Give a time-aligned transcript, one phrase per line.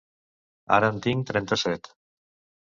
[0.77, 1.93] Ara en tinc trenta-set.